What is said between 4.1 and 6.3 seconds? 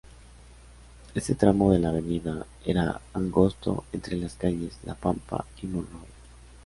las calles La Pampa y Monroe.